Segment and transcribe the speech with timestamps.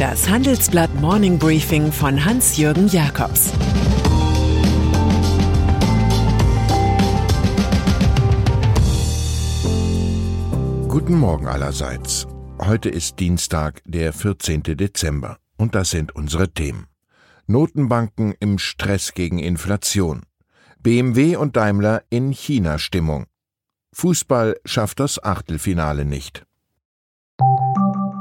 [0.00, 3.52] Das Handelsblatt Morning Briefing von Hans-Jürgen Jakobs
[10.88, 12.26] Guten Morgen allerseits.
[12.58, 14.62] Heute ist Dienstag, der 14.
[14.62, 15.36] Dezember.
[15.58, 16.86] Und das sind unsere Themen.
[17.46, 20.22] Notenbanken im Stress gegen Inflation.
[20.82, 23.26] BMW und Daimler in China-Stimmung.
[23.92, 26.46] Fußball schafft das Achtelfinale nicht.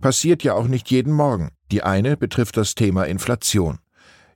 [0.00, 1.50] Passiert ja auch nicht jeden Morgen.
[1.70, 3.78] Die eine betrifft das Thema Inflation.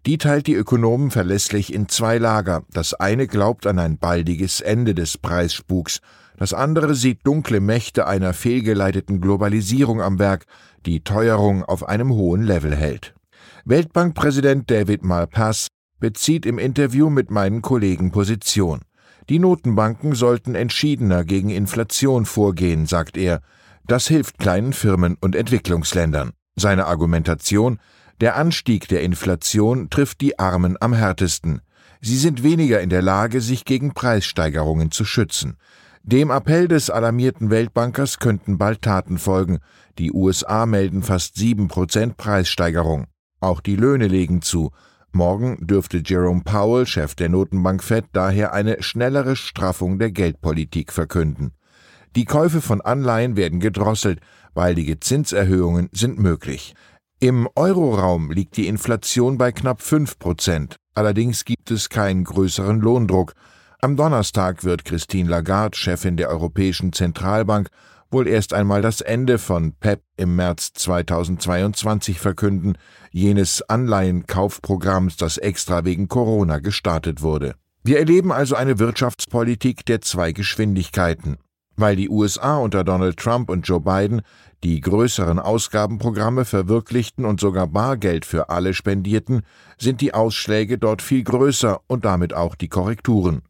[0.07, 2.62] Die teilt die Ökonomen verlässlich in zwei Lager.
[2.73, 6.01] Das eine glaubt an ein baldiges Ende des Preisspuks,
[6.39, 10.45] das andere sieht dunkle Mächte einer fehlgeleiteten Globalisierung am Werk,
[10.84, 13.15] die Teuerung auf einem hohen Level hält.
[13.65, 15.69] Weltbankpräsident David Malpass
[15.99, 18.83] bezieht im Interview mit meinen Kollegen Position.
[19.31, 23.41] Die Notenbanken sollten entschiedener gegen Inflation vorgehen, sagt er.
[23.87, 26.33] Das hilft kleinen Firmen und Entwicklungsländern.
[26.55, 27.81] Seine Argumentation
[28.20, 31.61] der Anstieg der Inflation trifft die Armen am härtesten.
[32.00, 35.56] Sie sind weniger in der Lage, sich gegen Preissteigerungen zu schützen.
[36.03, 39.59] Dem Appell des alarmierten Weltbankers könnten bald Taten folgen.
[39.98, 43.06] Die USA melden fast sieben Prozent Preissteigerung.
[43.41, 44.71] Auch die Löhne legen zu.
[45.12, 51.53] Morgen dürfte Jerome Powell, Chef der Notenbank Fed, daher eine schnellere Straffung der Geldpolitik verkünden.
[52.15, 54.21] Die Käufe von Anleihen werden gedrosselt,
[54.54, 56.75] baldige Zinserhöhungen sind möglich.
[57.19, 60.77] Im Euroraum liegt die Inflation bei knapp 5 Prozent.
[60.94, 63.32] Allerdings gibt es keinen größeren Lohndruck.
[63.81, 67.69] Am Donnerstag wird Christine Lagarde, Chefin der Europäischen Zentralbank,
[68.10, 72.77] wohl erst einmal das Ende von PEP im März 2022 verkünden,
[73.12, 77.54] jenes Anleihenkaufprogramms, das extra wegen Corona gestartet wurde.
[77.83, 81.38] Wir erleben also eine Wirtschaftspolitik der zwei Geschwindigkeiten.
[81.76, 84.22] Weil die USA unter Donald Trump und Joe Biden
[84.64, 89.42] die größeren Ausgabenprogramme verwirklichten und sogar Bargeld für alle spendierten,
[89.78, 93.42] sind die Ausschläge dort viel größer und damit auch die Korrekturen.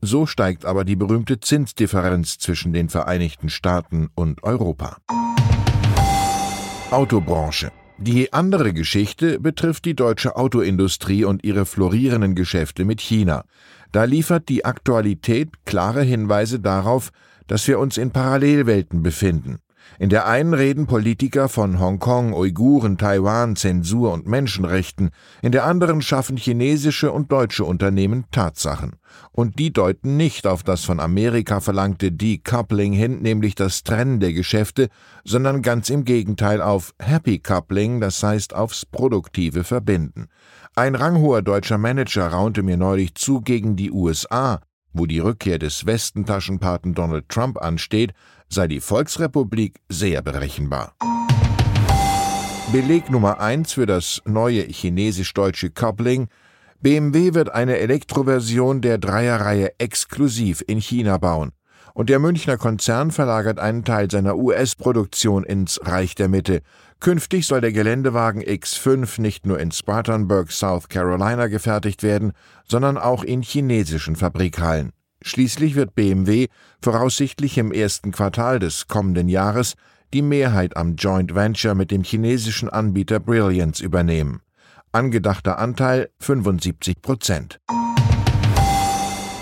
[0.00, 4.98] So steigt aber die berühmte Zinsdifferenz zwischen den Vereinigten Staaten und Europa.
[6.90, 7.72] Autobranche.
[7.98, 13.44] Die andere Geschichte betrifft die deutsche Autoindustrie und ihre florierenden Geschäfte mit China.
[13.92, 17.10] Da liefert die Aktualität klare Hinweise darauf,
[17.46, 19.58] dass wir uns in Parallelwelten befinden.
[19.98, 25.10] In der einen reden Politiker von Hongkong, Uiguren, Taiwan, Zensur und Menschenrechten,
[25.40, 28.96] in der anderen schaffen chinesische und deutsche Unternehmen Tatsachen.
[29.30, 34.32] Und die deuten nicht auf das von Amerika verlangte Decoupling hin, nämlich das Trennen der
[34.32, 34.88] Geschäfte,
[35.24, 40.26] sondern ganz im Gegenteil auf Happy Coupling, das heißt aufs produktive Verbinden.
[40.74, 44.60] Ein ranghoher deutscher Manager raunte mir neulich zu, gegen die USA
[44.94, 48.12] wo die Rückkehr des Westentaschenpaten Donald Trump ansteht,
[48.48, 50.94] sei die Volksrepublik sehr berechenbar.
[52.72, 56.28] Beleg Nummer eins für das neue chinesisch-deutsche Coupling
[56.80, 61.52] BMW wird eine Elektroversion der Dreierreihe exklusiv in China bauen
[61.94, 66.60] und der Münchner Konzern verlagert einen Teil seiner US-Produktion ins Reich der Mitte.
[67.00, 72.32] Künftig soll der Geländewagen X5 nicht nur in Spartanburg, South Carolina gefertigt werden,
[72.68, 74.92] sondern auch in chinesischen Fabrikhallen.
[75.22, 76.48] Schließlich wird BMW
[76.82, 79.74] voraussichtlich im ersten Quartal des kommenden Jahres
[80.12, 84.42] die Mehrheit am Joint Venture mit dem chinesischen Anbieter Brilliance übernehmen.
[84.92, 87.58] Angedachter Anteil 75 Prozent.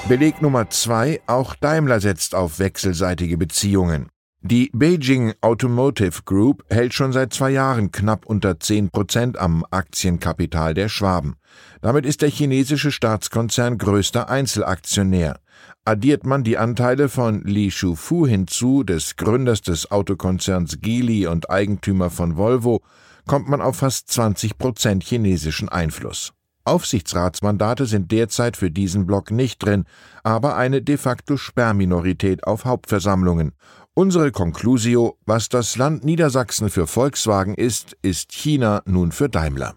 [0.08, 4.08] Beleg Nummer zwei, auch Daimler setzt auf wechselseitige Beziehungen.
[4.40, 10.74] Die Beijing Automotive Group hält schon seit zwei Jahren knapp unter 10 Prozent am Aktienkapital
[10.74, 11.36] der Schwaben.
[11.80, 15.38] Damit ist der chinesische Staatskonzern größter Einzelaktionär.
[15.84, 22.10] Addiert man die Anteile von Li Shufu hinzu, des Gründers des Autokonzerns Geely und Eigentümer
[22.10, 22.82] von Volvo,
[23.28, 26.32] kommt man auf fast 20 Prozent chinesischen Einfluss.
[26.64, 29.84] Aufsichtsratsmandate sind derzeit für diesen Block nicht drin,
[30.22, 33.52] aber eine de facto Sperrminorität auf Hauptversammlungen.
[33.94, 39.74] Unsere Conclusio, was das Land Niedersachsen für Volkswagen ist, ist China nun für Daimler.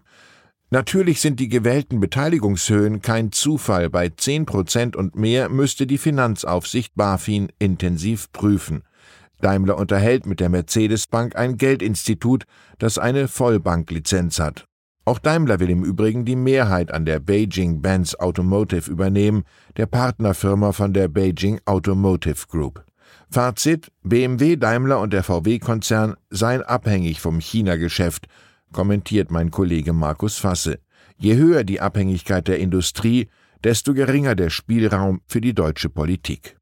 [0.70, 3.88] Natürlich sind die gewählten Beteiligungshöhen kein Zufall.
[3.88, 8.82] Bei 10 Prozent und mehr müsste die Finanzaufsicht BaFin intensiv prüfen.
[9.40, 12.44] Daimler unterhält mit der Mercedes-Bank ein Geldinstitut,
[12.78, 14.66] das eine Vollbanklizenz hat.
[15.08, 19.44] Auch Daimler will im Übrigen die Mehrheit an der Beijing Benz Automotive übernehmen,
[19.76, 22.84] der Partnerfirma von der Beijing Automotive Group.
[23.30, 28.26] Fazit: BMW, Daimler und der VW-Konzern seien abhängig vom China-Geschäft,
[28.72, 30.80] kommentiert mein Kollege Markus Fasse.
[31.16, 33.28] Je höher die Abhängigkeit der Industrie,
[33.62, 36.56] desto geringer der Spielraum für die deutsche Politik.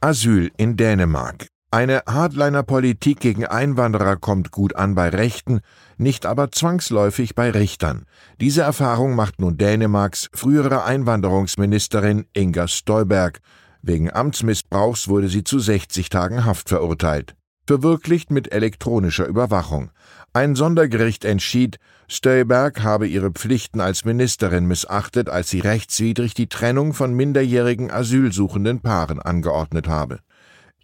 [0.00, 1.48] Asyl in Dänemark.
[1.72, 5.60] Eine Hardliner-Politik gegen Einwanderer kommt gut an bei Rechten,
[5.98, 8.04] nicht aber zwangsläufig bei Richtern.
[8.40, 13.40] Diese Erfahrung macht nun Dänemarks frühere Einwanderungsministerin Inga Stolberg.
[13.82, 17.34] Wegen Amtsmissbrauchs wurde sie zu 60 Tagen Haft verurteilt.
[17.66, 19.90] Verwirklicht mit elektronischer Überwachung.
[20.32, 26.94] Ein Sondergericht entschied, Stolberg habe ihre Pflichten als Ministerin missachtet, als sie rechtswidrig die Trennung
[26.94, 30.20] von minderjährigen asylsuchenden Paaren angeordnet habe.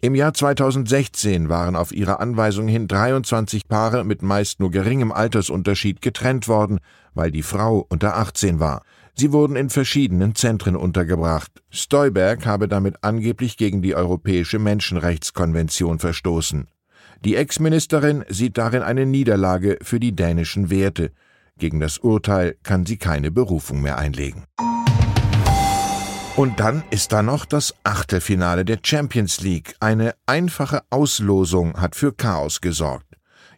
[0.03, 6.01] Im Jahr 2016 waren auf ihre Anweisung hin 23 Paare mit meist nur geringem Altersunterschied
[6.01, 6.81] getrennt worden,
[7.13, 8.83] weil die Frau unter 18 war.
[9.15, 11.63] Sie wurden in verschiedenen Zentren untergebracht.
[11.69, 16.67] Stolberg habe damit angeblich gegen die Europäische Menschenrechtskonvention verstoßen.
[17.23, 21.13] Die Ex-Ministerin sieht darin eine Niederlage für die dänischen Werte.
[21.57, 24.43] Gegen das Urteil kann sie keine Berufung mehr einlegen.
[26.35, 29.75] Und dann ist da noch das Achtelfinale der Champions League.
[29.79, 33.05] Eine einfache Auslosung hat für Chaos gesorgt.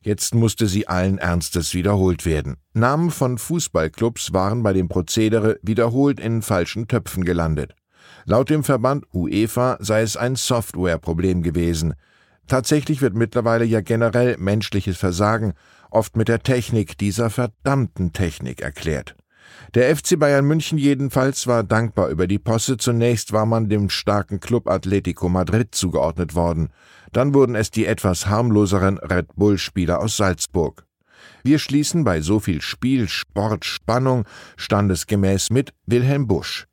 [0.01, 2.57] Jetzt musste sie allen Ernstes wiederholt werden.
[2.74, 7.74] Namen von Fußballclubs waren bei dem Prozedere wiederholt in falschen Töpfen gelandet.
[8.25, 11.94] Laut dem Verband UEFA sei es ein Softwareproblem gewesen.
[12.48, 15.54] Tatsächlich wird mittlerweile ja generell menschliches Versagen
[15.92, 19.16] oft mit der Technik dieser verdammten Technik erklärt.
[19.74, 22.77] Der FC Bayern München jedenfalls war dankbar über die Posse.
[22.77, 26.69] Zunächst war man dem starken Club Atletico Madrid zugeordnet worden.
[27.12, 30.86] Dann wurden es die etwas harmloseren Red Bull-Spieler aus Salzburg.
[31.44, 34.25] Wir schließen bei so viel Spiel, Sport, Spannung
[34.57, 36.68] standesgemäß mit Wilhelm Busch.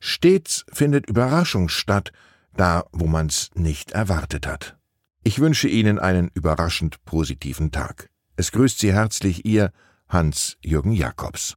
[0.00, 2.12] Stets findet Überraschung statt,
[2.56, 4.76] da wo man's nicht erwartet hat.
[5.22, 8.10] Ich wünsche Ihnen einen überraschend positiven Tag.
[8.36, 9.72] Es grüßt Sie herzlich Ihr
[10.08, 11.56] Hans-Jürgen Jakobs.